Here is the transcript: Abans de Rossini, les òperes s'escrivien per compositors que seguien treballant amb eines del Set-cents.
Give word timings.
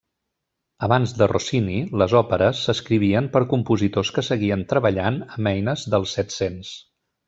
Abans 0.87 1.11
de 1.19 1.27
Rossini, 1.31 1.75
les 2.03 2.15
òperes 2.21 2.63
s'escrivien 2.69 3.29
per 3.37 3.45
compositors 3.55 4.15
que 4.19 4.27
seguien 4.33 4.67
treballant 4.75 5.25
amb 5.31 5.55
eines 5.57 5.89
del 5.97 6.13
Set-cents. 6.19 6.79